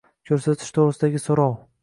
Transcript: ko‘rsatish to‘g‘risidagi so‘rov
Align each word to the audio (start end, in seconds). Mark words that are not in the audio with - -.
ko‘rsatish 0.29 0.71
to‘g‘risidagi 0.79 1.23
so‘rov 1.27 1.57